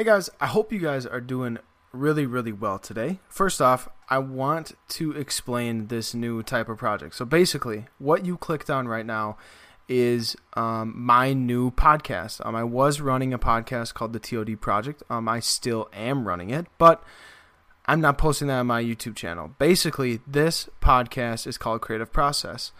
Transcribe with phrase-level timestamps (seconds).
[0.00, 1.58] Hey guys, I hope you guys are doing
[1.92, 3.18] really, really well today.
[3.28, 7.14] First off, I want to explain this new type of project.
[7.14, 9.36] So basically, what you clicked on right now
[9.90, 12.40] is um, my new podcast.
[12.46, 15.02] Um, I was running a podcast called the TOD Project.
[15.10, 17.04] Um, I still am running it, but
[17.84, 19.54] I'm not posting that on my YouTube channel.
[19.58, 22.72] Basically, this podcast is called Creative Process.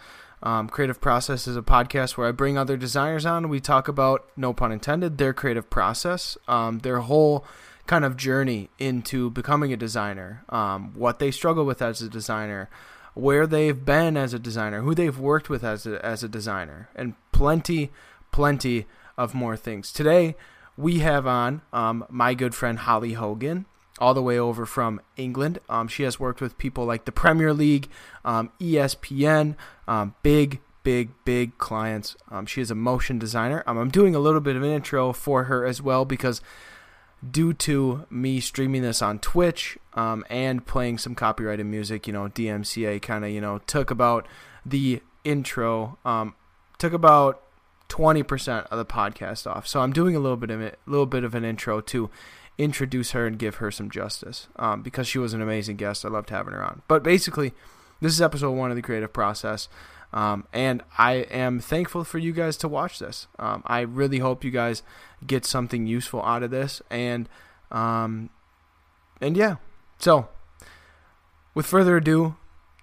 [0.42, 3.48] Um, creative Process is a podcast where I bring other designers on.
[3.48, 7.44] We talk about, no pun intended, their creative process, um, their whole
[7.86, 12.70] kind of journey into becoming a designer, um, what they struggle with as a designer,
[13.14, 16.88] where they've been as a designer, who they've worked with as a, as a designer,
[16.94, 17.90] and plenty,
[18.32, 18.86] plenty
[19.18, 19.92] of more things.
[19.92, 20.36] Today,
[20.76, 23.66] we have on um, my good friend Holly Hogan
[24.00, 25.58] all the way over from England.
[25.68, 27.88] Um, she has worked with people like the Premier League,
[28.24, 32.16] um, ESPN, um, big, big, big clients.
[32.30, 33.62] Um, she is a motion designer.
[33.66, 36.40] Um, I'm doing a little bit of an intro for her as well because
[37.28, 42.28] due to me streaming this on Twitch um, and playing some copyrighted music, you know,
[42.28, 44.26] DMCA kind of, you know, took about
[44.64, 45.98] the intro,
[46.78, 47.42] took about
[47.90, 49.66] 20% of the podcast off.
[49.66, 52.08] So I'm doing a little bit of a little bit of an intro to
[52.60, 56.04] introduce her and give her some justice um, because she was an amazing guest.
[56.04, 56.82] I loved having her on.
[56.88, 57.52] But basically,
[58.00, 59.68] this is episode one of the creative process.
[60.12, 63.28] Um, and I am thankful for you guys to watch this.
[63.38, 64.82] Um, I really hope you guys
[65.26, 66.82] get something useful out of this.
[66.90, 67.28] And,
[67.70, 68.28] um,
[69.20, 69.56] and yeah.
[69.98, 70.28] So,
[71.54, 72.36] with further ado,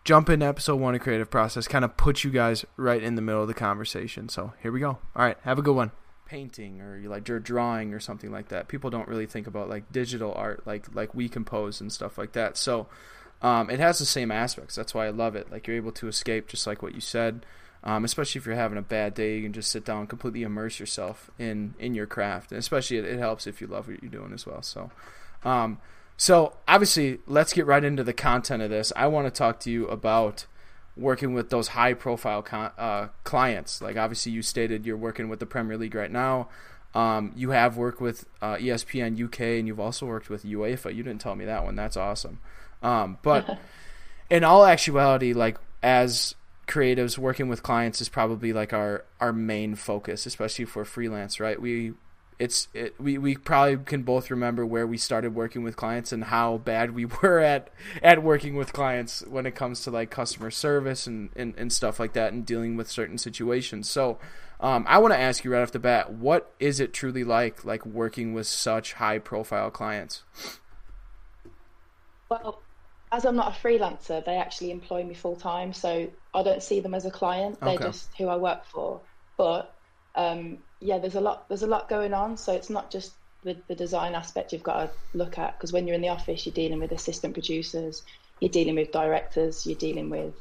[0.04, 1.68] jump into episode one of creative process.
[1.68, 4.28] Kind of put you guys right in the middle of the conversation.
[4.30, 4.98] So here we go.
[5.16, 5.92] All right, have a good one
[6.28, 8.68] painting or you like you're drawing or something like that.
[8.68, 12.34] People don't really think about like digital art like like we compose and stuff like
[12.34, 12.58] that.
[12.58, 12.88] So
[13.42, 14.76] um, it has the same aspects.
[14.76, 15.52] That's why I love it.
[15.52, 17.46] Like you're able to escape, just like what you said.
[17.84, 20.44] Um, especially if you're having a bad day, you can just sit down and completely
[20.44, 22.52] immerse yourself in in your craft.
[22.52, 24.62] And especially it, it helps if you love what you're doing as well.
[24.62, 24.92] So.
[25.44, 25.80] Um,
[26.20, 28.92] so obviously, let's get right into the content of this.
[28.96, 30.48] I want to talk to you about
[30.98, 33.82] working with those high profile con- uh, clients.
[33.82, 36.50] Like obviously, you stated you're working with the Premier League right now.
[36.96, 40.96] Um, you have worked with uh, ESPN UK, and you've also worked with UEFA.
[40.96, 41.76] You didn't tell me that one.
[41.76, 42.40] That's awesome.
[42.82, 43.60] Um, but
[44.30, 46.36] in all actuality, like as
[46.68, 51.40] creatives, working with clients is probably like our our main focus, especially for freelance.
[51.40, 51.62] Right?
[51.62, 51.94] We
[52.40, 56.26] it's it, we we probably can both remember where we started working with clients and
[56.26, 57.70] how bad we were at
[58.04, 62.00] at working with clients when it comes to like customer service and and, and stuff
[62.00, 63.90] like that and dealing with certain situations.
[63.90, 64.20] So
[64.60, 67.66] um, I want to ask you right off the bat, what is it truly like
[67.66, 70.24] like working with such high profile clients?
[72.30, 72.62] Well,
[73.12, 76.82] as I'm not a freelancer, they actually employ me full time, so I don't see
[76.82, 77.60] them as a client.
[77.62, 77.86] They're okay.
[77.86, 79.02] just who I work for.
[79.38, 79.74] But
[80.16, 82.38] um, yeah, there's a lot there's a lot going on.
[82.38, 85.88] So it's not just the, the design aspect you've got to look at because when
[85.88, 88.04] you're in the office, you're dealing with assistant producers,
[88.40, 90.34] you're dealing with directors, you're dealing with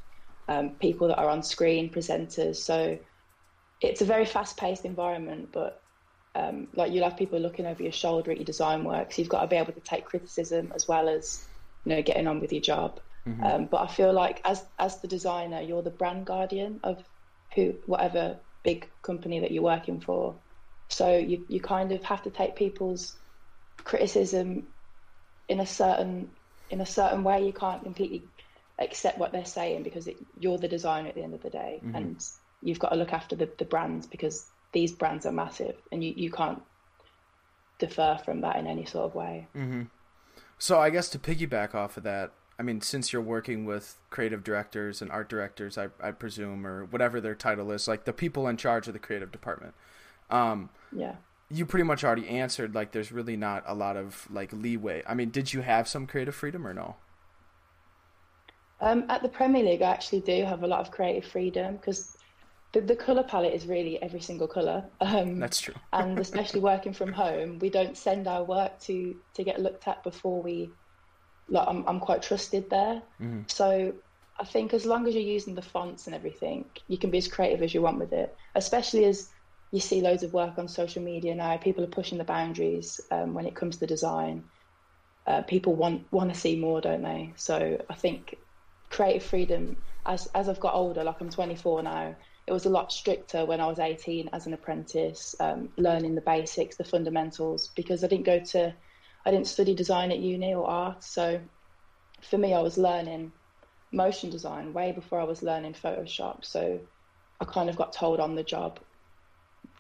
[0.49, 2.57] um, people that are on screen, presenters.
[2.57, 2.99] So
[3.81, 5.83] it's a very fast paced environment, but
[6.35, 9.13] um, like you'll have people looking over your shoulder at your design work.
[9.13, 11.47] So you've got to be able to take criticism as well as
[11.85, 13.01] you know getting on with your job.
[13.27, 13.45] Mm-hmm.
[13.45, 17.03] Um, but I feel like as as the designer, you're the brand guardian of
[17.55, 20.35] who whatever big company that you're working for.
[20.89, 23.17] So you you kind of have to take people's
[23.91, 24.67] criticism
[25.49, 26.31] in a certain
[26.69, 27.47] in a certain way.
[27.47, 28.25] You can't completely
[28.79, 31.73] accept what they're saying because it, you're the designer at the end of the day,
[31.79, 31.97] mm-hmm.
[31.97, 32.29] and
[32.63, 36.13] you've got to look after the, the brands because these brands are massive, and you,
[36.17, 36.63] you can't
[37.79, 39.47] defer from that in any sort of way.
[39.55, 39.83] Mm-hmm.
[40.59, 44.43] So I guess to piggyback off of that, I mean, since you're working with creative
[44.43, 48.49] directors and art directors, I, I presume, or whatever their title is, like the people
[48.49, 49.75] in charge of the creative department.
[50.31, 51.17] Um, yeah.
[51.51, 52.75] You pretty much already answered.
[52.75, 55.03] Like, there's really not a lot of like leeway.
[55.07, 56.97] I mean, did you have some creative freedom or no?
[58.81, 62.17] Um, at the Premier League, I actually do have a lot of creative freedom because
[62.73, 64.85] the, the color palette is really every single color.
[65.01, 65.75] Um, That's true.
[65.93, 70.03] and especially working from home, we don't send our work to to get looked at
[70.03, 70.71] before we
[71.49, 73.03] like I'm, I'm quite trusted there.
[73.21, 73.43] Mm-hmm.
[73.49, 73.95] So
[74.39, 77.29] I think as long as you're using the fonts and everything, you can be as
[77.29, 78.37] creative as you want with it.
[78.55, 79.31] Especially as
[79.73, 83.35] you see loads of work on social media now, people are pushing the boundaries um,
[83.35, 84.45] when it comes to design.
[85.27, 87.33] Uh, people want want to see more, don't they?
[87.37, 88.37] So I think
[88.91, 89.77] creative freedom.
[90.05, 92.15] As as I've got older, like I'm 24 now,
[92.47, 96.21] it was a lot stricter when I was 18 as an apprentice, um, learning the
[96.21, 98.75] basics, the fundamentals, because I didn't go to
[99.27, 101.41] I didn't study design at uni or art, so
[102.23, 103.33] for me, I was learning
[103.93, 106.45] motion design way before I was learning Photoshop.
[106.45, 106.81] So
[107.41, 108.81] I kind of got told on the job,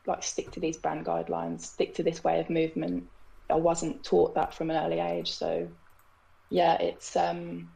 [0.06, 3.04] like stick to these brand guidelines, stick to this way of movement.
[3.48, 5.32] I wasn't taught that from an early age.
[5.32, 5.69] So
[6.50, 7.69] yeah, it's um,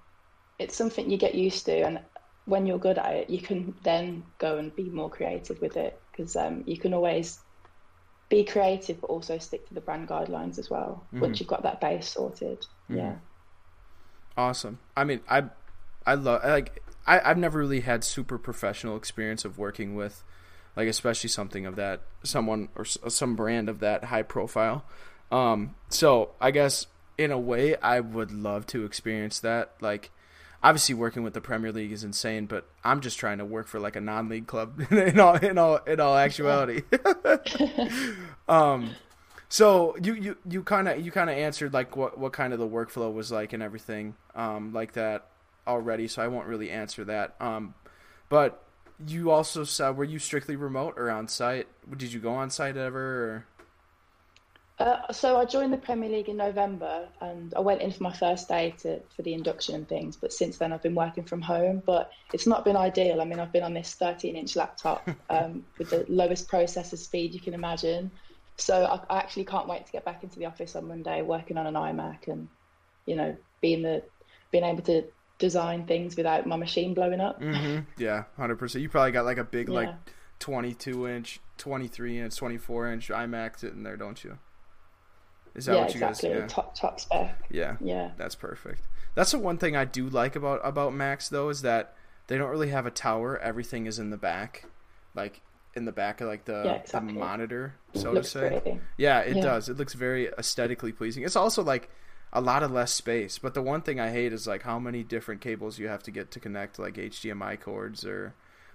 [0.58, 2.00] it's something you get used to, and
[2.46, 6.00] when you're good at it, you can then go and be more creative with it
[6.10, 7.38] because um, you can always
[8.30, 11.04] be creative, but also stick to the brand guidelines as well.
[11.08, 11.20] Mm-hmm.
[11.20, 12.96] Once you've got that base sorted, mm-hmm.
[12.96, 13.14] yeah.
[14.36, 14.78] Awesome.
[14.96, 15.44] I mean, I,
[16.06, 20.22] I love like I I've never really had super professional experience of working with,
[20.76, 24.84] like especially something of that someone or some brand of that high profile.
[25.30, 26.86] Um, so I guess
[27.20, 29.74] in a way, I would love to experience that.
[29.82, 30.10] Like,
[30.62, 33.80] obviously, working with the Premier League is insane, but I'm just trying to work for
[33.80, 36.82] like a non-league club in all in all in all actuality.
[38.48, 38.90] um,
[39.48, 42.58] so you you you kind of you kind of answered like what what kind of
[42.58, 45.26] the workflow was like and everything um like that
[45.66, 46.08] already.
[46.08, 47.34] So I won't really answer that.
[47.40, 47.74] Um,
[48.28, 48.62] but
[49.06, 51.68] you also said were you strictly remote or on site?
[51.96, 53.24] Did you go on site ever?
[53.24, 53.46] Or?
[54.80, 58.14] Uh, so I joined the Premier League in November, and I went in for my
[58.14, 60.16] first day to, for the induction and things.
[60.16, 61.82] But since then, I've been working from home.
[61.84, 63.20] But it's not been ideal.
[63.20, 67.40] I mean, I've been on this 13-inch laptop um, with the lowest processor speed you
[67.40, 68.10] can imagine.
[68.56, 71.58] So I, I, actually can't wait to get back into the office on Monday, working
[71.58, 72.48] on an iMac, and
[73.04, 74.02] you know, being the
[74.50, 75.04] being able to
[75.38, 77.38] design things without my machine blowing up.
[77.40, 77.80] Mm-hmm.
[78.02, 78.80] Yeah, hundred percent.
[78.80, 79.74] You probably got like a big yeah.
[79.74, 79.94] like
[80.38, 84.38] 22 inch, 23 inch, 24 inch iMac sitting there, don't you?
[85.54, 86.28] Is that yeah, what you exactly.
[86.30, 86.38] guys?
[86.38, 87.44] Yeah, top top spec.
[87.50, 88.82] Yeah, yeah, that's perfect.
[89.14, 91.94] That's the one thing I do like about about Macs though is that
[92.28, 93.38] they don't really have a tower.
[93.38, 94.64] Everything is in the back,
[95.14, 95.40] like
[95.74, 97.12] in the back of like the, yeah, exactly.
[97.12, 98.60] the monitor, so to say.
[98.62, 98.80] Pretty.
[98.96, 99.42] Yeah, it yeah.
[99.42, 99.68] does.
[99.68, 101.24] It looks very aesthetically pleasing.
[101.24, 101.90] It's also like
[102.32, 103.38] a lot of less space.
[103.38, 106.10] But the one thing I hate is like how many different cables you have to
[106.10, 108.34] get to connect like HDMI cords or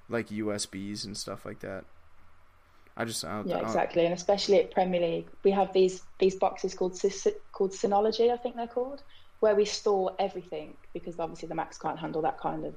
[0.10, 1.86] like USBs and stuff like that.
[2.97, 6.74] I just I yeah, exactly, and especially at Premier League, we have these these boxes
[6.74, 7.00] called
[7.51, 9.03] called Synology, I think they're called,
[9.42, 12.75] where we store everything because obviously the Macs can't handle that kind of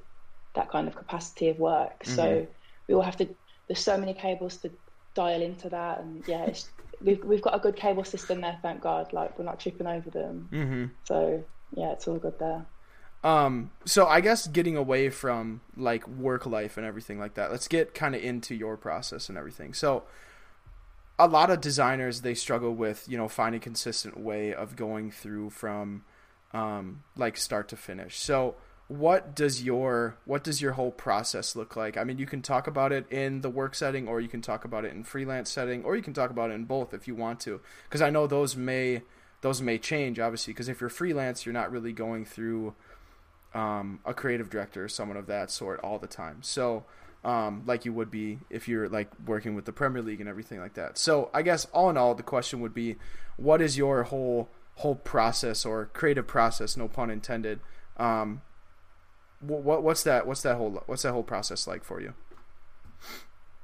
[0.55, 2.03] that kind of capacity of work.
[2.03, 2.17] Mm-hmm.
[2.17, 2.47] So
[2.89, 3.29] we all have to.
[3.69, 4.71] There's so many cables to
[5.15, 6.53] dial into that, and yeah,
[7.01, 9.13] we've we've got a good cable system there, thank God.
[9.13, 10.49] Like we're not tripping over them.
[10.53, 10.85] Mm-hmm.
[11.05, 11.45] So
[11.75, 12.67] yeah, it's all good there.
[13.25, 17.69] Um, so I guess getting away from like work life and everything like that, let's
[17.69, 19.75] get kind of into your process and everything.
[19.75, 20.05] So
[21.19, 25.11] a lot of designers they struggle with, you know, finding a consistent way of going
[25.11, 26.05] through from
[26.53, 28.19] um, like start to finish.
[28.19, 28.55] So
[28.87, 31.97] what does your what does your whole process look like?
[31.97, 34.65] I mean, you can talk about it in the work setting or you can talk
[34.65, 37.17] about it in freelance setting or you can talk about it in both if you
[37.17, 37.61] want to.
[37.91, 39.03] Cuz I know those may
[39.41, 42.75] those may change obviously because if you're freelance, you're not really going through
[43.59, 46.39] um, a creative director or someone of that sort all the time.
[46.43, 46.85] So,
[47.25, 50.61] um, like you would be if you're like working with the Premier League and everything
[50.61, 50.97] like that.
[50.97, 52.97] So, I guess all in all, the question would be,
[53.37, 56.77] what is your whole whole process or creative process?
[56.77, 57.59] No pun intended.
[57.97, 58.43] Um,
[59.41, 60.27] what what's that?
[60.27, 62.15] What's that whole what's that whole process like for you?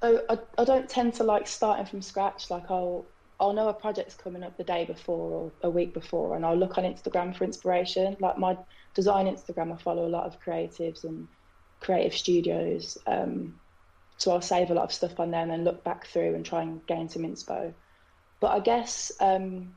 [0.03, 2.51] Oh, I, I don't tend to like starting from scratch.
[2.51, 3.07] Like I'll
[3.41, 6.57] I'll know a project's coming up the day before or a week before, and I'll
[6.57, 8.17] look on Instagram for inspiration.
[8.21, 8.57] Like my
[8.95, 11.27] design Instagram, I follow a lot of creatives and
[11.81, 12.97] creative studios.
[13.07, 13.61] Um,
[14.17, 16.45] so I'll save a lot of stuff on there and then look back through and
[16.45, 17.75] try and gain some inspo.
[18.41, 19.75] But I guess um,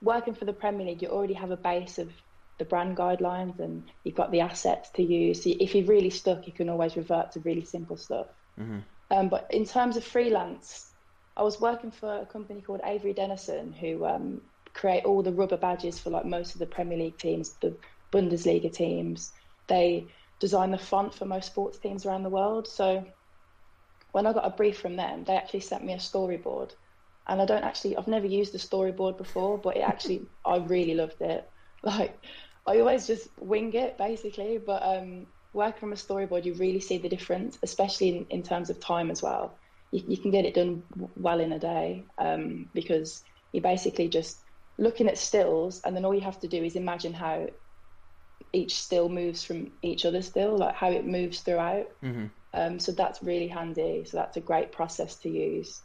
[0.00, 2.10] working for the Premier League, you already have a base of
[2.58, 5.42] the brand guidelines and you've got the assets to use.
[5.42, 8.28] So if you're really stuck, you can always revert to really simple stuff.
[8.58, 8.78] Mm-hmm.
[9.10, 10.93] Um, but in terms of freelance,
[11.36, 14.40] I was working for a company called Avery Dennison who um,
[14.72, 17.76] create all the rubber badges for like most of the Premier League teams, the
[18.12, 19.32] Bundesliga teams.
[19.66, 22.68] They design the font for most sports teams around the world.
[22.68, 23.04] So
[24.12, 26.72] when I got a brief from them, they actually sent me a storyboard.
[27.26, 30.94] And I don't actually, I've never used a storyboard before, but it actually, I really
[30.94, 31.50] loved it.
[31.82, 32.22] Like,
[32.66, 36.98] I always just wing it basically, but um, working from a storyboard, you really see
[36.98, 39.58] the difference, especially in, in terms of time as well.
[39.94, 40.82] You, you can get it done
[41.16, 43.22] well in a day um, because
[43.52, 44.38] you're basically just
[44.76, 47.46] looking at stills, and then all you have to do is imagine how
[48.52, 51.86] each still moves from each other still, like how it moves throughout.
[52.02, 52.26] Mm-hmm.
[52.52, 54.04] Um, so that's really handy.
[54.04, 55.80] So that's a great process to use.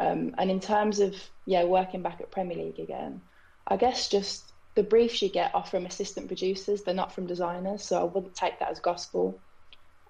[0.00, 1.14] Um, and in terms of
[1.46, 3.20] yeah, working back at Premier League again,
[3.66, 6.82] I guess just the briefs you get are from assistant producers.
[6.82, 9.38] They're not from designers, so I wouldn't take that as gospel.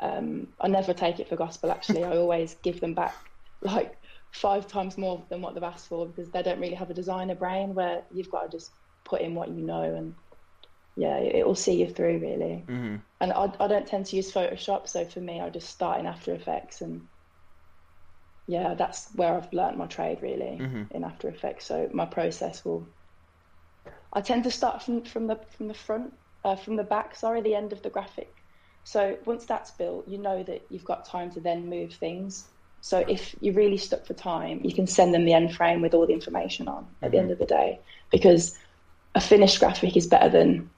[0.00, 1.70] Um, I never take it for gospel.
[1.70, 3.14] Actually, I always give them back
[3.62, 3.96] like
[4.32, 7.34] five times more than what they've asked for because they don't really have a designer
[7.34, 8.70] brain where you've got to just
[9.04, 10.14] put in what you know and
[10.96, 12.64] yeah, it will see you through really.
[12.66, 12.96] Mm-hmm.
[13.20, 16.06] And I, I don't tend to use Photoshop, so for me, I just start in
[16.06, 17.06] After Effects, and
[18.46, 20.82] yeah, that's where I've learned my trade really mm-hmm.
[20.90, 21.66] in After Effects.
[21.66, 22.86] So my process will
[24.12, 26.12] I tend to start from from the from the front,
[26.44, 27.14] uh, from the back.
[27.14, 28.34] Sorry, the end of the graphic.
[28.84, 32.48] So once that's built, you know that you've got time to then move things.
[32.80, 35.94] So if you're really stuck for time, you can send them the end frame with
[35.94, 37.10] all the information on at mm-hmm.
[37.12, 37.78] the end of the day,
[38.10, 38.58] because
[39.14, 40.70] a finished graphic is better than,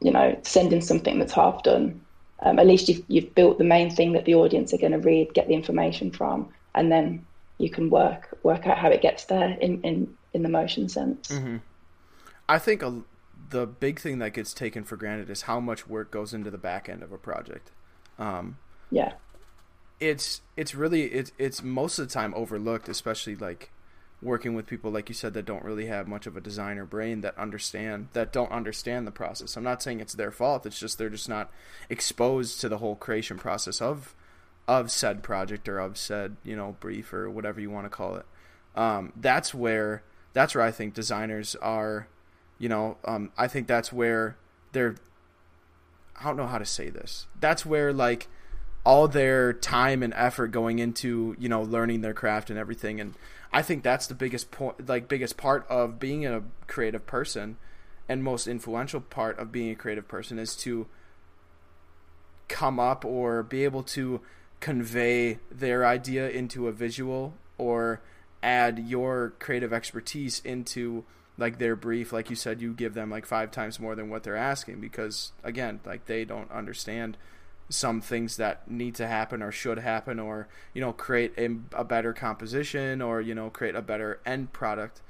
[0.00, 2.00] you know, sending something that's half done.
[2.42, 4.98] Um, at least you've, you've built the main thing that the audience are going to
[4.98, 7.26] read, get the information from, and then
[7.58, 11.28] you can work work out how it gets there in in, in the motion sense.
[11.28, 11.58] Mm-hmm.
[12.48, 13.02] I think a,
[13.50, 16.58] the big thing that gets taken for granted is how much work goes into the
[16.58, 17.70] back end of a project.
[18.18, 18.58] Um,
[18.90, 19.14] yeah,
[19.98, 23.70] it's it's really it's it's most of the time overlooked, especially like
[24.22, 27.22] working with people like you said that don't really have much of a designer brain
[27.22, 29.56] that understand that don't understand the process.
[29.56, 30.66] I'm not saying it's their fault.
[30.66, 31.50] It's just they're just not
[31.88, 34.14] exposed to the whole creation process of
[34.68, 38.16] of said project or of said you know brief or whatever you want to call
[38.16, 38.26] it.
[38.76, 40.02] Um, that's where
[40.32, 42.08] that's where I think designers are.
[42.60, 44.36] You know, um, I think that's where
[44.70, 44.94] they're.
[46.20, 47.26] I don't know how to say this.
[47.40, 48.28] That's where like
[48.84, 53.14] all their time and effort going into you know learning their craft and everything and
[53.52, 57.56] I think that's the biggest point, like biggest part of being a creative person,
[58.08, 60.86] and most influential part of being a creative person is to
[62.48, 64.20] come up or be able to
[64.60, 68.02] convey their idea into a visual or
[68.42, 71.04] add your creative expertise into
[71.40, 74.22] like their brief like you said you give them like five times more than what
[74.22, 77.16] they're asking because again like they don't understand
[77.70, 81.84] some things that need to happen or should happen or you know create a, a
[81.84, 85.00] better composition or you know create a better end product.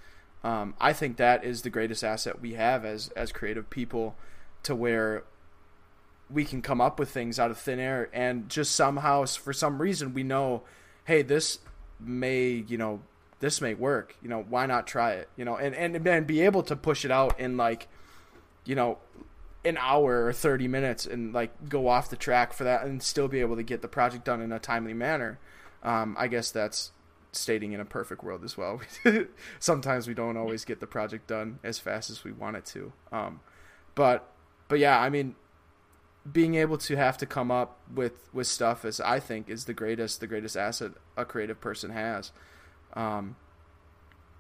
[0.43, 4.17] Um, i think that is the greatest asset we have as as creative people
[4.63, 5.25] to where
[6.31, 9.83] we can come up with things out of thin air and just somehow for some
[9.83, 10.63] reason we know
[11.05, 11.59] hey this
[11.99, 13.03] may you know
[13.41, 15.29] this may work you know why not try it?
[15.37, 17.89] You know and and, and be able to push it out in like
[18.65, 18.99] you know
[19.65, 23.29] an hour or 30 minutes and like go off the track for that and still
[23.29, 25.39] be able to get the project done in a timely manner.
[25.83, 26.93] Um, i guess that's
[27.33, 28.81] stating in a perfect world as well.
[29.61, 32.93] Sometimes we don't always get the project done as fast as we want it to.
[33.13, 33.41] Um,
[33.95, 34.33] but
[34.69, 35.35] but yeah i mean
[36.31, 39.75] being able to have to come up with with stuff is i think is the
[39.75, 42.33] greatest the greatest asset a creative person has
[42.95, 43.37] um,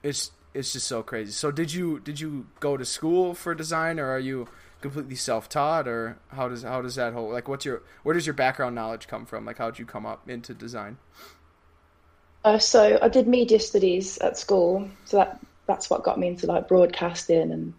[0.02, 1.32] it's it's just so crazy.
[1.32, 4.48] So did you did you go to school for design or are you
[4.80, 8.34] completely self-taught or how does how does that whole like what's your where does your
[8.34, 9.44] background knowledge come from?
[9.44, 10.98] Like how did you come up into design?
[12.42, 14.88] Uh, so i did media studies at school.
[15.04, 17.74] So that that's what got me into like broadcasting and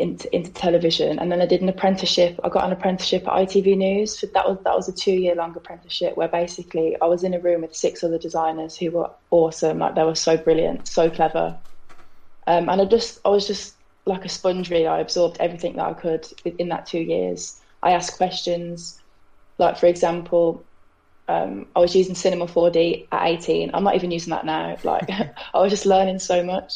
[0.00, 3.76] into, into television and then i did an apprenticeship i got an apprenticeship at itv
[3.76, 7.34] news that was that was a two year long apprenticeship where basically i was in
[7.34, 11.10] a room with six other designers who were awesome like they were so brilliant so
[11.10, 11.58] clever
[12.46, 13.78] um, and i just i was just
[14.08, 14.86] like a sponge really.
[14.86, 17.60] I absorbed everything that I could in that two years.
[17.82, 19.00] I asked questions,
[19.58, 20.66] like for example,
[21.28, 23.70] um, I was using Cinema 4D at 18.
[23.74, 24.76] I'm not even using that now.
[24.82, 26.72] Like I was just learning so much.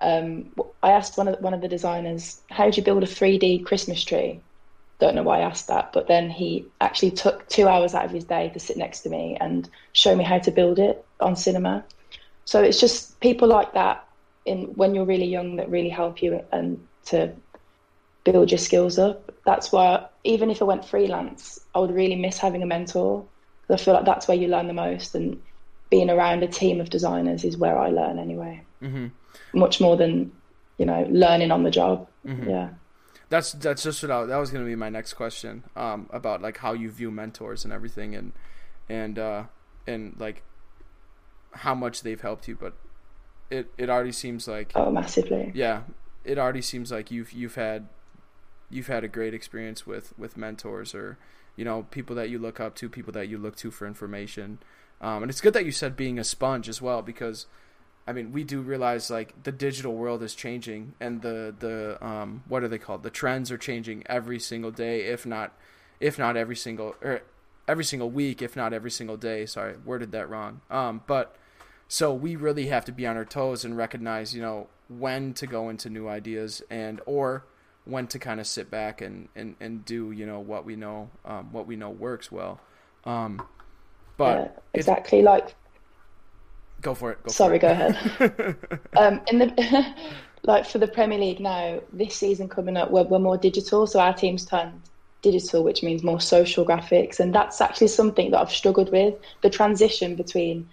[0.00, 0.52] Um,
[0.82, 4.04] I asked one of one of the designers, "How do you build a 3D Christmas
[4.04, 4.44] tree?"
[5.00, 8.10] Don't know why I asked that, but then he actually took two hours out of
[8.12, 11.36] his day to sit next to me and show me how to build it on
[11.36, 11.86] Cinema.
[12.46, 14.06] So it's just people like that
[14.46, 17.34] in when you're really young that really help you and to
[18.24, 19.32] build your skills up.
[19.46, 23.28] That's why even if I went freelance, I would really miss having a mentor.
[23.68, 25.42] because I feel like that's where you learn the most, and
[25.90, 28.67] being around a team of designers is where I learn anyway.
[28.82, 29.58] Mm-hmm.
[29.58, 30.32] Much more than
[30.78, 32.08] you know learning on the job.
[32.26, 32.48] Mm-hmm.
[32.48, 32.70] Yeah.
[33.30, 36.40] That's that's just what I, that was going to be my next question um, about
[36.40, 38.32] like how you view mentors and everything and
[38.88, 39.42] and uh,
[39.86, 40.42] and like
[41.52, 42.56] how much they've helped you.
[42.56, 42.74] But
[43.50, 45.82] it it already seems like oh massively yeah
[46.24, 47.88] it already seems like you've you've had
[48.70, 51.18] you've had a great experience with with mentors or
[51.56, 54.58] you know people that you look up to people that you look to for information
[55.00, 57.46] um, and it's good that you said being a sponge as well because
[58.08, 62.42] I mean we do realize like the digital world is changing and the the um,
[62.48, 63.02] what are they called?
[63.02, 65.52] The trends are changing every single day if not
[66.00, 67.20] if not every single or
[67.68, 69.44] every single week if not every single day.
[69.46, 70.62] Sorry worded that wrong.
[70.70, 71.36] Um, but
[71.88, 75.46] so we really have to be on our toes and recognize, you know, when to
[75.46, 77.44] go into new ideas and or
[77.86, 81.08] when to kind of sit back and, and, and do, you know, what we know
[81.24, 82.60] um, what we know works well.
[83.04, 83.40] Um,
[84.18, 85.22] but yeah, exactly.
[85.22, 85.54] Like
[86.82, 87.22] go for it.
[87.22, 87.68] Go sorry, for it.
[87.68, 88.56] go ahead.
[88.96, 89.94] um, in the
[90.44, 94.00] like for the Premier League now, this season coming up, we're, we're more digital, so
[94.00, 94.80] our team's turned
[95.22, 99.14] digital, which means more social graphics, and that's actually something that I've struggled with.
[99.42, 100.68] The transition between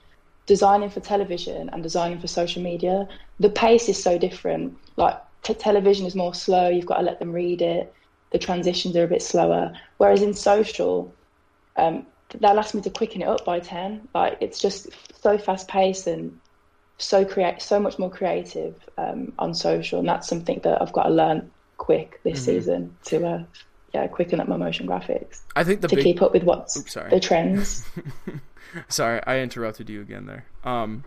[0.45, 3.07] designing for television and designing for social media,
[3.39, 4.77] the pace is so different.
[4.97, 6.69] Like t- television is more slow.
[6.69, 7.93] You've got to let them read it.
[8.31, 9.73] The transitions are a bit slower.
[9.97, 11.13] Whereas in social,
[11.77, 12.05] um,
[12.39, 14.07] they'll ask me to quicken it up by ten.
[14.13, 14.89] Like it's just
[15.21, 16.39] so fast paced and
[16.97, 21.03] so create so much more creative um, on social, and that's something that I've got
[21.03, 22.45] to learn quick this mm-hmm.
[22.45, 23.43] season to uh,
[23.93, 25.41] yeah quicken up my motion graphics.
[25.55, 26.03] I think the to big...
[26.03, 27.85] keep up with what's Oops, the trends.
[28.87, 30.45] sorry, I interrupted you again there.
[30.63, 31.03] Um,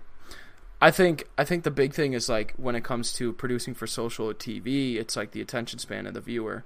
[0.80, 3.86] I think I think the big thing is like when it comes to producing for
[3.86, 6.64] social TV, it's like the attention span of the viewer,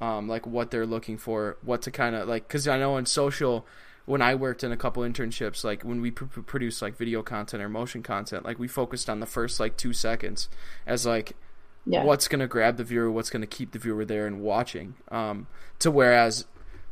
[0.00, 2.48] um, like what they're looking for, what to kind of like.
[2.48, 3.66] Because I know on social,
[4.10, 7.62] when I worked in a couple internships, like when we pr- produce like video content
[7.62, 10.48] or motion content, like we focused on the first like two seconds
[10.84, 11.36] as like
[11.86, 12.02] yeah.
[12.02, 14.94] what's gonna grab the viewer, what's gonna keep the viewer there and watching.
[15.12, 15.46] Um,
[15.78, 16.46] to whereas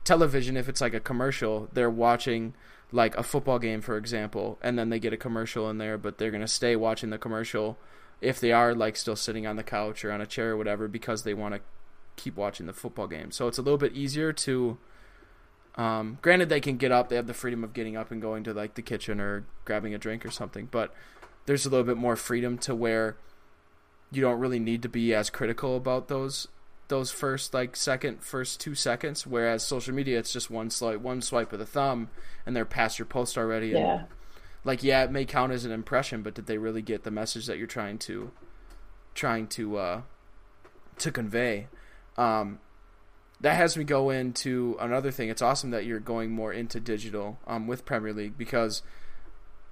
[0.04, 2.54] television, if it's like a commercial, they're watching
[2.92, 6.18] like a football game, for example, and then they get a commercial in there, but
[6.18, 7.76] they're gonna stay watching the commercial
[8.20, 10.86] if they are like still sitting on the couch or on a chair or whatever
[10.86, 11.60] because they want to
[12.14, 13.32] keep watching the football game.
[13.32, 14.78] So it's a little bit easier to.
[15.78, 18.44] Um, granted, they can get up; they have the freedom of getting up and going
[18.44, 20.68] to like the kitchen or grabbing a drink or something.
[20.70, 20.92] But
[21.46, 23.16] there's a little bit more freedom to where
[24.10, 26.48] you don't really need to be as critical about those
[26.88, 31.20] those first like second first two seconds whereas social media it's just one swipe one
[31.20, 32.08] swipe of the thumb
[32.46, 34.02] and they're past your post already and, yeah
[34.64, 37.46] like yeah it may count as an impression but did they really get the message
[37.46, 38.30] that you're trying to
[39.14, 40.00] trying to uh
[40.96, 41.66] to convey
[42.16, 42.58] um
[43.40, 47.38] that has me go into another thing it's awesome that you're going more into digital
[47.46, 48.82] um with premier league because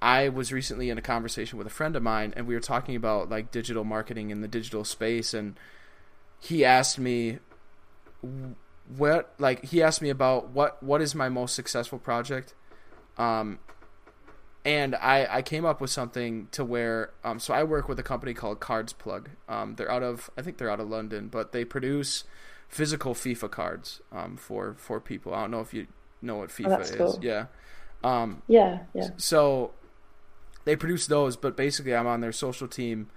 [0.01, 2.95] I was recently in a conversation with a friend of mine, and we were talking
[2.95, 5.59] about like digital marketing in the digital space, and
[6.39, 7.39] he asked me
[8.95, 12.53] what like he asked me about what what is my most successful project
[13.17, 13.59] um
[14.65, 18.03] and I, I came up with something to where um, so I work with a
[18.03, 19.29] company called Cards Plug.
[19.47, 22.25] Um, they're out of I think they're out of London, but they produce
[22.67, 25.33] physical FIFA cards um, for for people.
[25.33, 25.87] I don't know if you
[26.21, 26.91] know what FIFA oh, is.
[26.91, 27.19] Cool.
[27.21, 27.45] Yeah.
[28.03, 29.09] Um, yeah, yeah.
[29.17, 29.71] So
[30.65, 33.09] they produce those, but basically I'm on their social team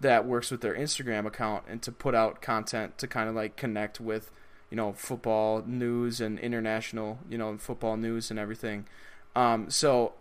[0.00, 3.56] that works with their Instagram account and to put out content to kind of like
[3.56, 4.30] connect with,
[4.70, 8.86] you know, football news and international, you know, football news and everything.
[9.34, 10.14] Um, so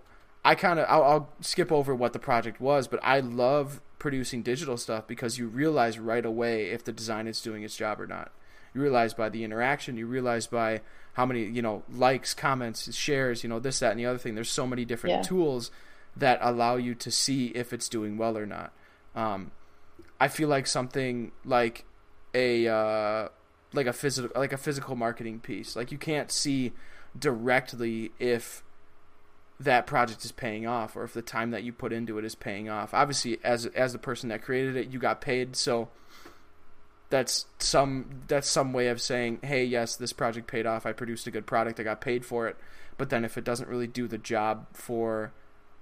[0.43, 4.43] I kind of I'll, I'll skip over what the project was, but I love producing
[4.43, 8.07] digital stuff because you realize right away if the design is doing its job or
[8.07, 8.31] not.
[8.75, 10.81] You realize by the interaction, you realize by
[11.13, 14.35] how many, you know, likes, comments, shares, you know, this, that, and the other thing.
[14.35, 15.21] There's so many different yeah.
[15.23, 15.71] tools
[16.17, 18.73] that allow you to see if it's doing well or not.
[19.15, 19.51] Um,
[20.19, 21.85] I feel like something like
[22.33, 23.29] a uh,
[23.73, 25.75] like a physical like a physical marketing piece.
[25.75, 26.73] Like you can't see
[27.17, 28.63] directly if
[29.59, 32.35] that project is paying off or if the time that you put into it is
[32.35, 32.93] paying off.
[32.93, 35.89] Obviously, as as the person that created it, you got paid, so
[37.09, 40.85] that's some that's some way of saying, "Hey, yes, this project paid off.
[40.85, 41.79] I produced a good product.
[41.79, 42.57] I got paid for it."
[42.97, 45.31] But then if it doesn't really do the job for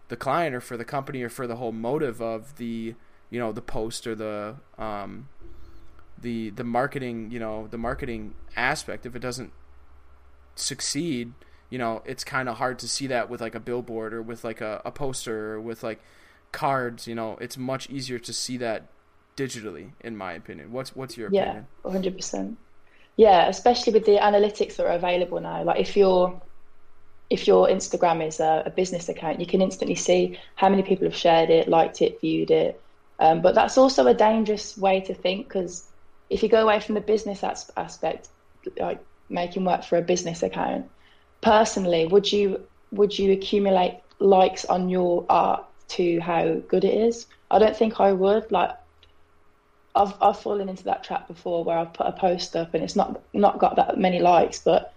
[0.10, 2.96] the client or for the company or for the whole motive of the
[3.30, 5.28] you know the post or the um,
[6.22, 9.52] the the marketing you know the marketing aspect if it doesn't
[10.56, 11.34] succeed
[11.70, 14.44] you know it's kind of hard to see that with like a billboard or with
[14.44, 16.00] like a, a poster or with like
[16.52, 18.88] cards you know it's much easier to see that
[19.36, 21.66] digitally in my opinion what's what's your opinion?
[21.86, 22.56] yeah, opinion 100%
[23.18, 26.42] yeah especially with the analytics that are available now like if you're
[27.30, 31.06] if your Instagram is a, a, business account, you can instantly see how many people
[31.06, 32.80] have shared it, liked it, viewed it,
[33.20, 35.88] um, but that's also a dangerous way to think because
[36.30, 38.30] if you go away from the business as- aspect,
[38.78, 40.90] like making work for a business account,
[41.42, 47.28] personally, would you would you accumulate likes on your art to how good it is?
[47.50, 48.52] I don't think I would.
[48.52, 48.72] Like,
[49.96, 52.96] I've I've fallen into that trap before where I've put a post up and it's
[52.96, 54.94] not not got that many likes, but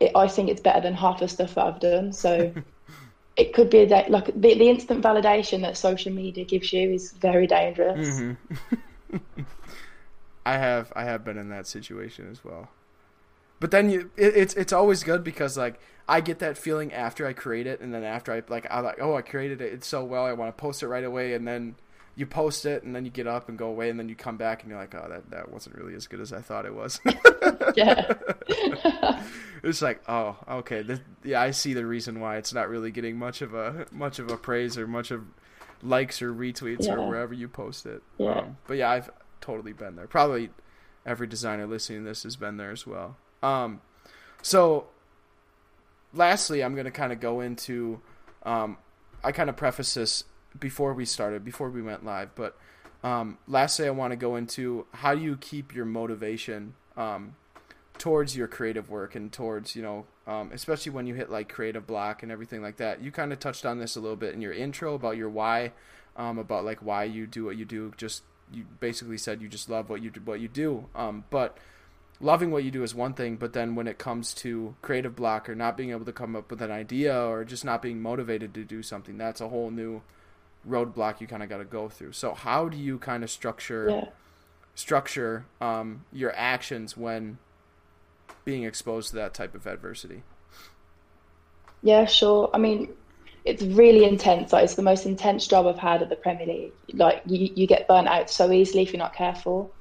[0.00, 2.12] it, I think it's better than half the stuff that I've done.
[2.12, 2.52] So
[3.36, 6.90] it could be a da- like the, the instant validation that social media gives you
[6.90, 8.08] is very dangerous.
[8.08, 9.16] Mm-hmm.
[10.46, 12.68] I have I have been in that situation as well.
[13.60, 17.26] But then you it, it's it's always good because like I get that feeling after
[17.26, 19.86] I create it and then after I like I like oh I created it it's
[19.86, 21.76] so well I want to post it right away and then
[22.18, 24.36] you post it and then you get up and go away and then you come
[24.36, 26.74] back and you're like, oh, that, that wasn't really as good as I thought it
[26.74, 27.00] was.
[27.76, 28.12] yeah.
[29.62, 33.16] it's like, oh, okay, this, yeah, I see the reason why it's not really getting
[33.16, 35.22] much of a much of a praise or much of
[35.80, 36.94] likes or retweets yeah.
[36.94, 38.02] or wherever you post it.
[38.18, 38.32] Yeah.
[38.32, 40.08] Um, but yeah, I've totally been there.
[40.08, 40.50] Probably
[41.06, 43.16] every designer listening to this has been there as well.
[43.44, 43.80] Um,
[44.42, 44.88] so
[46.12, 48.00] lastly, I'm going to kind of go into.
[48.42, 48.76] Um,
[49.22, 50.24] I kind of preface this
[50.58, 52.56] before we started, before we went live, but
[53.02, 57.36] Um, lastly, I want to go into how do you keep your motivation um,
[57.96, 61.86] towards your creative work and towards you know, um, especially when you hit like creative
[61.86, 63.00] block and everything like that.
[63.00, 65.72] You kind of touched on this a little bit in your intro about your why,
[66.16, 67.92] um, about like why you do what you do.
[67.96, 70.86] Just you basically said you just love what you do, what you do.
[70.96, 71.56] Um, but
[72.20, 75.48] loving what you do is one thing, but then when it comes to creative block
[75.48, 78.54] or not being able to come up with an idea or just not being motivated
[78.54, 80.02] to do something, that's a whole new
[80.66, 82.12] roadblock you kind of got to go through.
[82.12, 84.04] So how do you kind of structure yeah.
[84.74, 87.38] structure um, your actions when
[88.44, 90.22] being exposed to that type of adversity?
[91.82, 92.50] Yeah, sure.
[92.52, 92.88] I mean,
[93.44, 94.52] it's really intense.
[94.52, 96.72] Like it's the most intense job I've had at the Premier League.
[96.92, 99.72] Like you, you get burnt out so easily if you're not careful.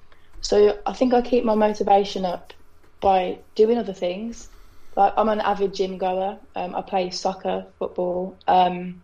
[0.41, 2.53] So I think I keep my motivation up
[3.01, 4.49] by doing other things.
[4.95, 6.37] Like I'm an avid gym goer.
[6.55, 8.37] Um, I play soccer, football.
[8.47, 9.01] Um,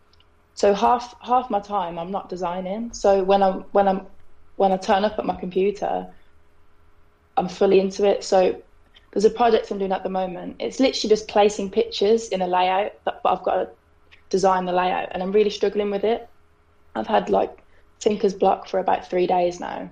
[0.55, 2.93] so half half my time I'm not designing.
[2.93, 4.07] So when I'm when I'm
[4.55, 6.13] when I turn up at my computer,
[7.37, 8.23] I'm fully into it.
[8.23, 8.61] So
[9.11, 10.57] there's a project I'm doing at the moment.
[10.59, 13.69] It's literally just placing pictures in a layout, but I've got to
[14.29, 16.27] design the layout, and I'm really struggling with it.
[16.95, 17.63] I've had like
[18.01, 19.89] thinker's block for about three days now.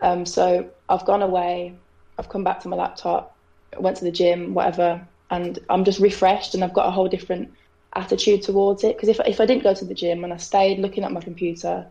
[0.00, 1.80] Um, so I've gone away,
[2.18, 3.36] I've come back to my laptop,
[3.78, 7.52] went to the gym, whatever, and I'm just refreshed, and I've got a whole different
[7.94, 8.96] attitude towards it.
[8.96, 11.20] Because if if I didn't go to the gym and I stayed looking at my
[11.20, 11.86] computer,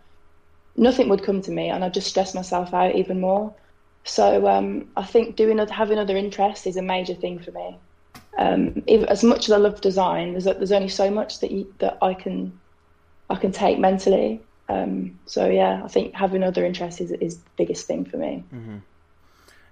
[0.75, 3.53] nothing would come to me, and I'd just stress myself out even more.
[4.03, 7.77] So um, I think doing having other interests is a major thing for me.
[8.37, 11.73] Um, if, as much as I love design, there's there's only so much that you,
[11.79, 12.59] that I can
[13.29, 14.41] I can take mentally.
[14.69, 18.43] Um, so yeah, I think having other interests is is the biggest thing for me.
[18.53, 18.77] Mm-hmm.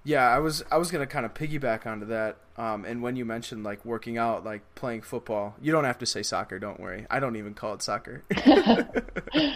[0.02, 2.36] Yeah, I was I was gonna kind of piggyback onto that.
[2.56, 6.06] Um, and when you mentioned like working out, like playing football, you don't have to
[6.06, 6.58] say soccer.
[6.58, 8.24] Don't worry, I don't even call it soccer.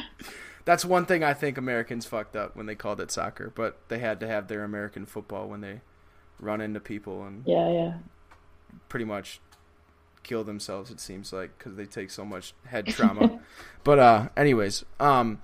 [0.64, 3.98] That's one thing I think Americans fucked up when they called it soccer, but they
[3.98, 5.80] had to have their American football when they
[6.40, 7.94] run into people and yeah, yeah,
[8.88, 9.40] pretty much
[10.22, 10.90] kill themselves.
[10.90, 13.40] It seems like because they take so much head trauma.
[13.84, 15.40] but uh, anyways, um,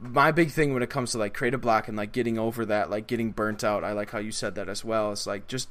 [0.00, 2.90] my big thing when it comes to like creative block and like getting over that,
[2.90, 3.84] like getting burnt out.
[3.84, 5.12] I like how you said that as well.
[5.12, 5.68] It's like just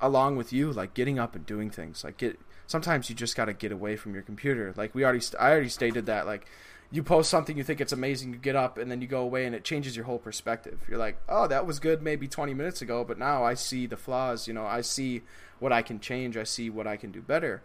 [0.00, 2.02] along with you, like getting up and doing things.
[2.02, 4.72] Like get sometimes you just got to get away from your computer.
[4.76, 6.26] Like we already, I already stated that.
[6.26, 6.46] Like
[6.90, 9.46] you post something, you think it's amazing, you get up, and then you go away,
[9.46, 10.80] and it changes your whole perspective.
[10.88, 13.96] You're like, oh, that was good maybe 20 minutes ago, but now I see the
[13.96, 14.48] flaws.
[14.48, 15.22] You know, I see
[15.60, 16.36] what I can change.
[16.36, 17.62] I see what I can do better.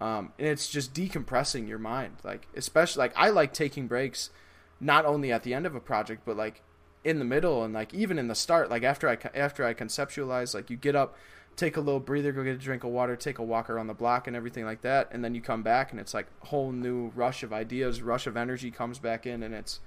[0.00, 2.18] Um, and it's just decompressing your mind.
[2.22, 4.30] Like, especially, like, I like taking breaks
[4.80, 6.62] not only at the end of a project, but like
[7.04, 8.70] in the middle and like even in the start.
[8.70, 11.16] Like, after I, after I conceptualize, like, you get up,
[11.56, 13.94] take a little breather, go get a drink of water, take a walk around the
[13.94, 17.08] block and everything like that, and then you come back and it's like whole new
[17.14, 19.80] rush of ideas, rush of energy comes back in, and it's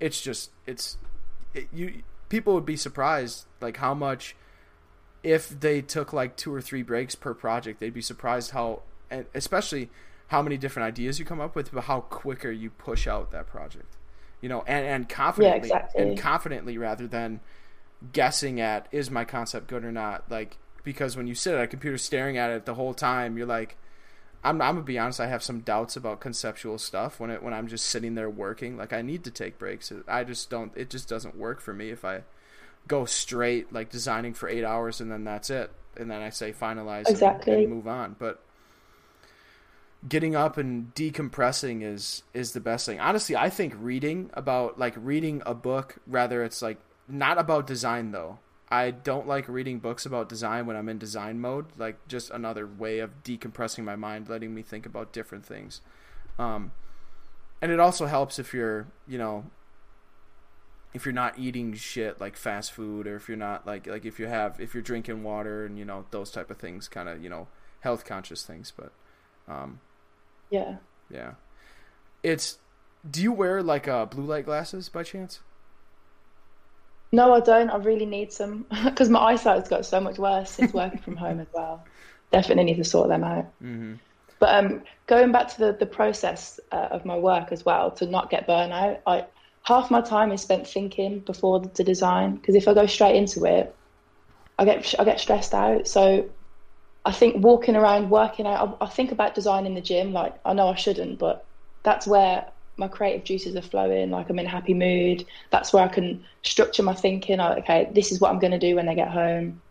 [0.00, 0.96] it's just it's
[1.54, 4.34] it, you people would be surprised like how much
[5.22, 9.26] if they took like two or three breaks per project, they'd be surprised how and
[9.34, 9.90] especially
[10.28, 13.46] how many different ideas you come up with, but how quicker you push out that
[13.46, 13.96] project.
[14.40, 16.02] You know, and, and confidently yeah, exactly.
[16.02, 17.40] and confidently rather than
[18.12, 20.30] guessing at is my concept good or not.
[20.30, 23.46] Like because when you sit at a computer staring at it the whole time, you're
[23.46, 23.76] like,
[24.44, 25.20] I'm, I'm gonna be honest.
[25.20, 28.76] I have some doubts about conceptual stuff when it when I'm just sitting there working.
[28.76, 29.92] Like I need to take breaks.
[30.06, 30.72] I just don't.
[30.76, 32.22] It just doesn't work for me if I
[32.86, 35.72] go straight like designing for eight hours and then that's it.
[35.96, 37.54] And then I say finalize exactly.
[37.54, 38.14] and, and move on.
[38.18, 38.40] But
[40.08, 43.00] getting up and decompressing is is the best thing.
[43.00, 46.78] Honestly, I think reading about like reading a book, rather it's like
[47.08, 48.38] not about design though.
[48.68, 51.66] I don't like reading books about design when I'm in design mode.
[51.76, 55.80] Like just another way of decompressing my mind, letting me think about different things.
[56.38, 56.72] Um,
[57.62, 59.44] and it also helps if you're, you know,
[60.94, 64.18] if you're not eating shit like fast food, or if you're not like like if
[64.18, 67.22] you have if you're drinking water and you know those type of things, kind of
[67.22, 67.48] you know
[67.80, 68.72] health conscious things.
[68.76, 68.92] But
[69.48, 69.80] um,
[70.50, 70.76] yeah,
[71.10, 71.32] yeah,
[72.22, 72.58] it's.
[73.08, 75.40] Do you wear like uh, blue light glasses by chance?
[77.12, 77.70] No, I don't.
[77.70, 81.40] I really need some because my eyesight's got so much worse since working from home
[81.40, 81.84] as well.
[82.32, 83.44] Definitely need to sort them out.
[83.62, 83.94] Mm-hmm.
[84.38, 88.06] But um, going back to the, the process uh, of my work as well, to
[88.06, 89.26] not get burnout, I
[89.62, 93.16] half my time is spent thinking before the, the design because if I go straight
[93.16, 93.74] into it,
[94.58, 95.88] I get I get stressed out.
[95.88, 96.28] So
[97.06, 100.12] I think walking around, working out, I, I think about design in the gym.
[100.12, 101.44] Like I know I shouldn't, but
[101.84, 102.44] that's where
[102.76, 105.24] my creative juices are flowing, like I'm in a happy mood.
[105.50, 107.38] That's where I can structure my thinking.
[107.38, 109.62] Like, okay, this is what I'm going to do when I get home.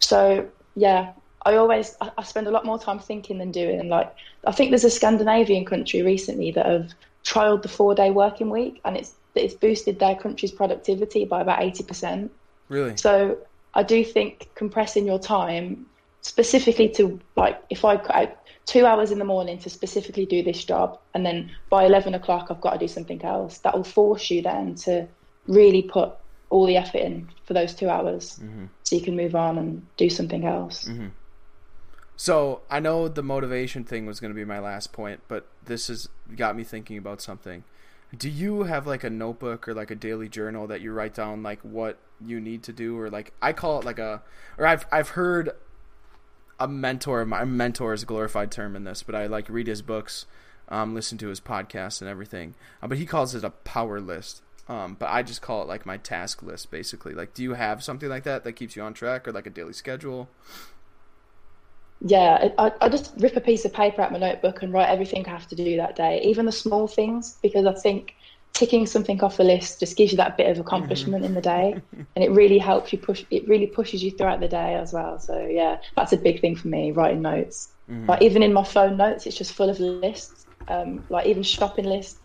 [0.00, 1.12] So yeah,
[1.44, 3.88] I always I, I spend a lot more time thinking than doing.
[3.88, 4.12] Like
[4.46, 8.80] I think there's a Scandinavian country recently that have trialed the four day working week,
[8.86, 12.32] and it's it's boosted their country's productivity by about eighty percent.
[12.70, 12.96] Really?
[12.96, 13.38] So
[13.74, 15.86] I do think compressing your time
[16.22, 18.32] specifically to like if I
[18.68, 22.48] two hours in the morning to specifically do this job, and then by 11 o'clock,
[22.50, 23.58] I've got to do something else.
[23.58, 25.08] That will force you then to
[25.46, 26.12] really put
[26.50, 28.66] all the effort in for those two hours mm-hmm.
[28.82, 30.84] so you can move on and do something else.
[30.84, 31.08] Mm-hmm.
[32.16, 35.88] So I know the motivation thing was going to be my last point, but this
[35.88, 37.64] has got me thinking about something.
[38.16, 41.42] Do you have like a notebook or like a daily journal that you write down
[41.42, 44.22] like what you need to do or like I call it like a
[44.56, 45.52] or I've I've heard
[46.58, 47.24] a mentor.
[47.24, 50.26] My mentor is a glorified term in this, but I like read his books,
[50.68, 52.54] um, listen to his podcasts and everything.
[52.82, 54.42] Uh, but he calls it a power list.
[54.68, 57.14] Um, but I just call it like my task list, basically.
[57.14, 59.50] Like, do you have something like that that keeps you on track, or like a
[59.50, 60.28] daily schedule?
[62.00, 65.26] Yeah, I, I just rip a piece of paper out my notebook and write everything
[65.26, 68.14] I have to do that day, even the small things, because I think
[68.58, 71.30] ticking something off the list just gives you that bit of accomplishment mm-hmm.
[71.30, 71.80] in the day.
[72.16, 75.20] And it really helps you push it really pushes you throughout the day as well.
[75.20, 77.68] So yeah that's a big thing for me writing notes.
[77.88, 78.06] Mm-hmm.
[78.10, 80.46] like even in my phone notes it's just full of lists.
[80.66, 82.18] Um, like even shopping lists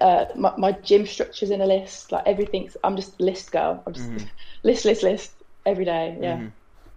[0.00, 2.10] uh, my, my, gym structures in a list.
[2.10, 3.82] Like everything's i'm just list girl.
[3.86, 4.26] I'm just mm-hmm.
[4.62, 5.32] list list list
[5.66, 6.16] every day.
[6.20, 6.36] Yeah.
[6.36, 6.48] Mm-hmm.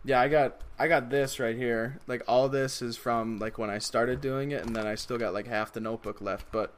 [0.06, 2.00] yeah i got i got this right here.
[2.08, 5.18] Like all this is from like when i started doing it and then i still
[5.18, 6.46] got like half the notebook left.
[6.52, 6.74] But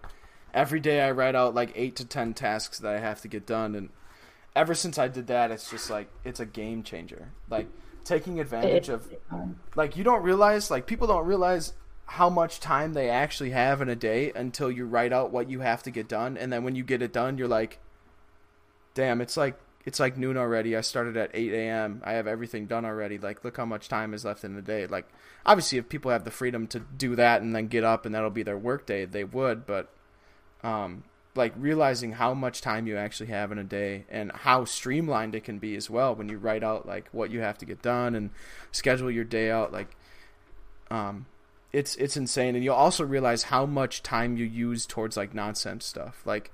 [0.54, 3.46] every day I write out like eight to ten tasks that I have to get
[3.46, 3.90] done, and
[4.56, 7.30] ever since I did that, it's just like it's a game changer.
[7.50, 7.68] Like
[8.04, 9.14] taking advantage of,
[9.76, 11.74] like you don't realize, like people don't realize
[12.06, 15.62] how much time they actually have in a day until you write out what you
[15.62, 17.80] have to get done, and then when you get it done, you're like,
[18.94, 20.76] damn, it's like it's like noon already.
[20.76, 22.02] I started at 8 a.m.
[22.04, 23.18] I have everything done already.
[23.18, 24.86] Like, look how much time is left in the day.
[24.86, 25.08] Like,
[25.46, 28.30] obviously, if people have the freedom to do that and then get up and that'll
[28.30, 29.66] be their work day, they would.
[29.66, 29.90] But
[30.64, 31.04] um,
[31.36, 35.44] like realizing how much time you actually have in a day and how streamlined it
[35.44, 38.16] can be as well when you write out like what you have to get done
[38.16, 38.30] and
[38.72, 39.96] schedule your day out like
[40.90, 41.26] um
[41.74, 42.56] it's it's insane.
[42.56, 46.22] And you'll also realize how much time you use towards like nonsense stuff.
[46.26, 46.52] Like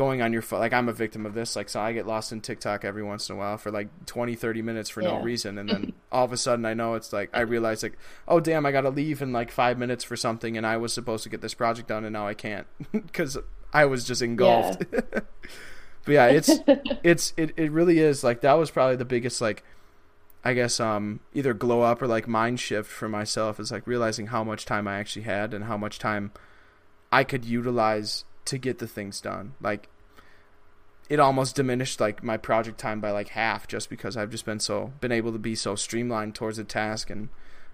[0.00, 2.32] going on your phone like i'm a victim of this like so i get lost
[2.32, 5.10] in tiktok every once in a while for like 20 30 minutes for yeah.
[5.10, 7.98] no reason and then all of a sudden i know it's like i realize like
[8.26, 11.22] oh damn i gotta leave in like five minutes for something and i was supposed
[11.22, 13.36] to get this project done and now i can't because
[13.74, 15.00] i was just engulfed yeah.
[16.06, 16.50] but yeah it's
[17.04, 19.62] it's it, it really is like that was probably the biggest like
[20.44, 24.28] i guess um either glow up or like mind shift for myself is like realizing
[24.28, 26.32] how much time i actually had and how much time
[27.12, 29.54] i could utilize to get the things done.
[29.60, 29.88] Like
[31.08, 34.60] it almost diminished like my project time by like half just because I've just been
[34.60, 37.28] so been able to be so streamlined towards a task and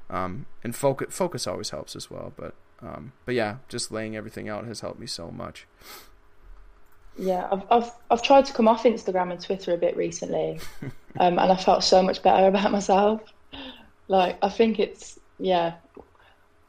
[0.09, 2.33] um and focus focus always helps as well.
[2.37, 5.67] But um but yeah, just laying everything out has helped me so much.
[7.19, 10.61] Yeah, I've I've I've tried to come off Instagram and Twitter a bit recently,
[11.19, 13.23] um, and I felt so much better about myself.
[14.09, 15.75] Like I think it's yeah,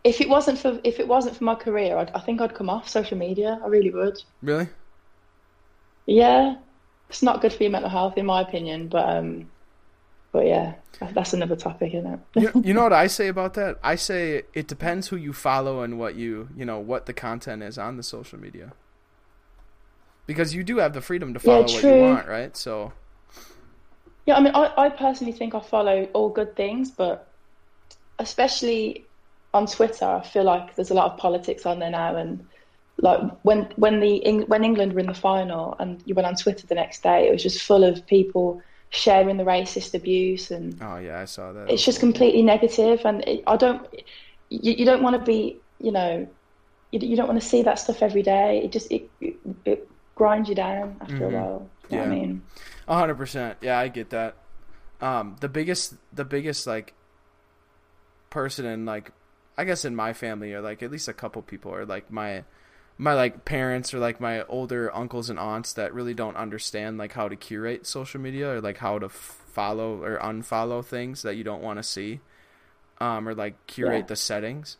[0.07, 2.69] if it wasn't for if it wasn't for my career, I'd, I think I'd come
[2.69, 3.59] off social media.
[3.63, 4.17] I really would.
[4.41, 4.69] Really?
[6.05, 6.55] Yeah,
[7.09, 8.87] it's not good for your mental health, in my opinion.
[8.87, 9.49] But um,
[10.31, 10.75] but yeah,
[11.13, 12.19] that's another topic, isn't it?
[12.35, 13.79] you, you know what I say about that?
[13.83, 17.61] I say it depends who you follow and what you you know what the content
[17.61, 18.71] is on the social media.
[20.25, 22.55] Because you do have the freedom to follow yeah, what you want, right?
[22.55, 22.93] So.
[24.25, 27.31] Yeah, I mean, I, I personally think I follow all good things, but
[28.19, 29.06] especially
[29.57, 32.45] on Twitter, I feel like there's a lot of politics on there now, and
[32.99, 36.65] like when when the when England were in the final, and you went on Twitter
[36.65, 40.97] the next day, it was just full of people sharing the racist abuse, and oh
[40.97, 41.69] yeah, I saw that.
[41.69, 43.85] It's just completely negative, and it, I don't.
[44.49, 46.25] You, you don't want to be, you know,
[46.91, 48.61] you, you don't want to see that stuff every day.
[48.63, 51.35] It just it it, it grinds you down after mm-hmm.
[51.35, 51.69] a while.
[51.89, 52.43] yeah, I mean,
[52.87, 53.57] hundred percent.
[53.61, 54.35] Yeah, I get that.
[54.99, 56.93] Um, the biggest, the biggest like
[58.29, 59.11] person in like
[59.57, 62.43] I guess in my family or like at least a couple people are like my
[62.97, 67.13] my like parents or like my older uncles and aunts that really don't understand like
[67.13, 71.43] how to curate social media or like how to follow or unfollow things that you
[71.43, 72.19] don't want to see
[72.99, 74.07] um or like curate yeah.
[74.07, 74.77] the settings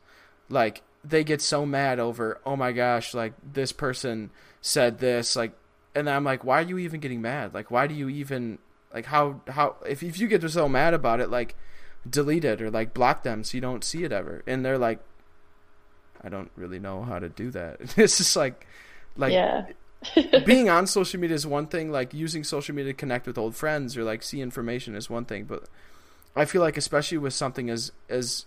[0.50, 4.30] like they get so mad over oh my gosh like this person
[4.62, 5.54] said this like
[5.96, 8.60] and I'm like why are you even getting mad like why do you even
[8.94, 11.56] like how how if if you get so mad about it like
[12.10, 14.43] delete it or like block them so you don't see it ever.
[14.48, 15.00] And they're like,
[16.22, 17.78] I don't really know how to do that.
[17.98, 18.65] it's just like,
[19.15, 19.65] like, yeah.
[20.46, 21.91] being on social media is one thing.
[21.91, 25.26] Like using social media to connect with old friends or like see information is one
[25.26, 25.46] thing.
[25.46, 25.67] But
[26.36, 28.46] I feel like especially with something as as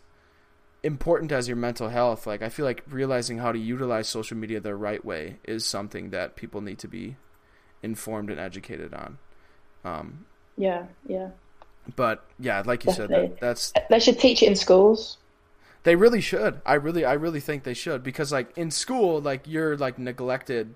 [0.82, 4.60] important as your mental health, like I feel like realizing how to utilize social media
[4.60, 7.16] the right way is something that people need to be
[7.82, 9.18] informed and educated on.
[9.84, 11.30] Um, yeah, yeah.
[11.96, 13.28] But yeah, like you Definitely.
[13.28, 15.18] said, that, that's they should teach it in schools.
[15.82, 16.60] They really should.
[16.66, 20.74] I really, I really think they should because like in school, like you're like neglected.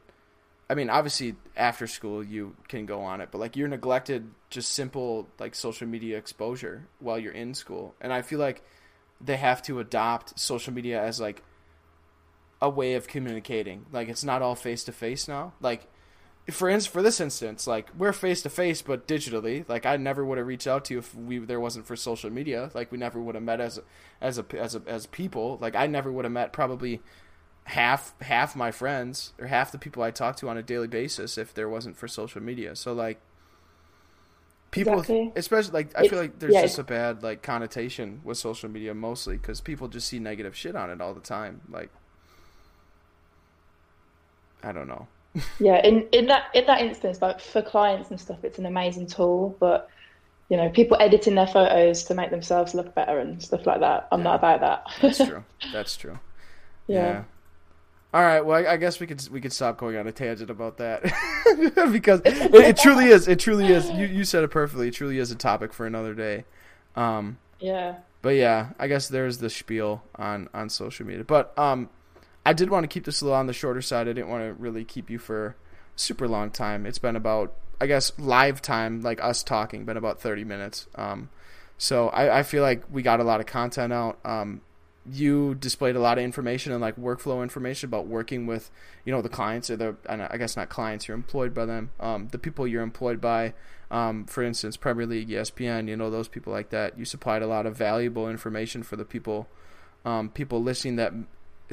[0.69, 4.73] I mean, obviously after school you can go on it, but like you're neglected just
[4.73, 8.63] simple like social media exposure while you're in school, and I feel like
[9.21, 11.43] they have to adopt social media as like
[12.63, 13.85] a way of communicating.
[13.93, 15.53] Like it's not all face to face now.
[15.61, 15.87] Like
[16.51, 19.67] for instance, for this instance, like we're face to face but digitally.
[19.67, 22.31] Like I never would have reached out to you if we there wasn't for social
[22.31, 22.71] media.
[22.75, 23.81] Like we never would have met as
[24.21, 25.59] as a as a as people.
[25.61, 27.01] Like I never would have met probably
[27.65, 31.39] half half my friends or half the people I talk to on a daily basis
[31.39, 32.77] if there wasn't for social media.
[32.77, 33.21] So like
[34.71, 35.33] people exactly.
[35.37, 38.69] especially like I it's, feel like there's yeah, just a bad like connotation with social
[38.69, 41.63] media mostly cuz people just see negative shit on it all the time.
[41.71, 41.89] Like
[44.63, 45.09] I don't know
[45.59, 49.07] yeah, in, in that in that instance, like for clients and stuff, it's an amazing
[49.07, 49.57] tool.
[49.59, 49.89] But
[50.49, 54.09] you know, people editing their photos to make themselves look better and stuff like that.
[54.13, 54.25] I'm yeah.
[54.25, 54.87] not about that.
[55.01, 55.45] That's true.
[55.73, 56.19] That's true.
[56.87, 56.97] Yeah.
[56.97, 57.25] yeah.
[58.13, 58.45] All right.
[58.45, 61.03] Well, I, I, guess we could we could stop going on a tangent about that
[61.91, 63.27] because it, it, truly is.
[63.27, 63.91] It truly is.
[63.91, 64.89] You you said it perfectly.
[64.89, 66.45] It truly is a topic for another day.
[66.95, 67.97] Um, yeah.
[68.23, 71.25] But yeah, I guess there's the spiel on on social media.
[71.25, 71.91] But um,
[72.47, 74.09] I did want to keep this a little on the shorter side.
[74.09, 75.57] I didn't want to really keep you for
[75.97, 76.87] super long time.
[76.87, 80.87] It's been about, I guess, live time, like us talking, been about 30 minutes.
[80.95, 81.31] Um,
[81.79, 84.19] so I, I, feel like we got a lot of content out.
[84.25, 84.61] Um,
[85.11, 88.71] you displayed a lot of information and like workflow information about working with,
[89.05, 92.29] you know, the clients or the, I guess not clients, you're employed by them, um,
[92.29, 93.55] the people you're employed by.
[93.91, 96.99] Um, for instance, Premier League, ESPN, you know, those people like that.
[96.99, 99.47] You supplied a lot of valuable information for the people,
[100.05, 101.13] um, people listening that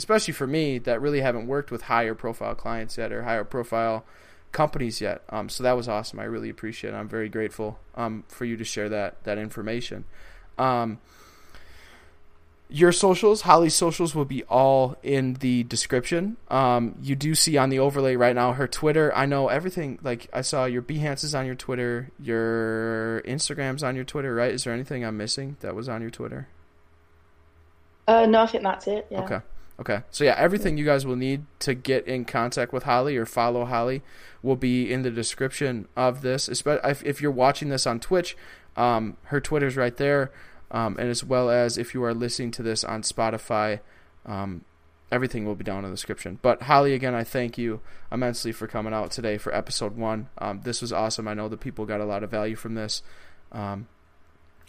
[0.01, 4.03] especially for me that really haven't worked with higher profile clients yet or higher profile
[4.51, 5.21] companies yet.
[5.29, 6.19] Um, so that was awesome.
[6.19, 6.97] I really appreciate it.
[6.97, 10.05] I'm very grateful um, for you to share that that information.
[10.57, 10.97] Um,
[12.67, 16.37] your socials, Holly's socials, will be all in the description.
[16.49, 19.13] Um, you do see on the overlay right now her Twitter.
[19.15, 19.99] I know everything.
[20.01, 24.51] Like I saw your Behance is on your Twitter, your Instagram's on your Twitter, right?
[24.51, 26.47] Is there anything I'm missing that was on your Twitter?
[28.07, 29.05] Uh, no, I think that's it.
[29.09, 29.21] Yeah.
[29.21, 29.41] Okay.
[29.81, 30.03] Okay.
[30.11, 33.65] So yeah, everything you guys will need to get in contact with Holly or follow
[33.65, 34.03] Holly
[34.43, 36.47] will be in the description of this.
[36.47, 38.37] If you're watching this on Twitch,
[38.77, 40.31] um, her Twitter's right there,
[40.69, 43.79] um, and as well as if you are listening to this on Spotify,
[44.27, 44.65] um,
[45.11, 46.37] everything will be down in the description.
[46.43, 50.29] But Holly, again, I thank you immensely for coming out today for episode one.
[50.37, 51.27] Um, this was awesome.
[51.27, 53.01] I know the people got a lot of value from this.
[53.51, 53.87] Um,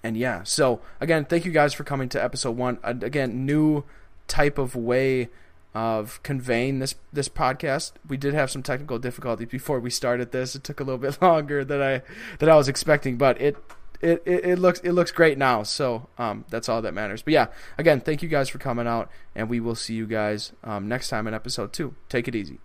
[0.03, 2.79] and yeah, so again, thank you guys for coming to episode one.
[2.83, 3.85] Again, new
[4.33, 5.29] type of way
[5.75, 7.93] of conveying this this podcast.
[8.09, 10.55] We did have some technical difficulties before we started this.
[10.55, 12.03] It took a little bit longer than I
[12.39, 13.57] than I was expecting, but it
[14.01, 15.63] it, it, it looks it looks great now.
[15.65, 17.21] So um, that's all that matters.
[17.21, 20.53] But yeah, again, thank you guys for coming out, and we will see you guys
[20.65, 21.95] um, next time in episode two.
[22.09, 22.59] Take it easy.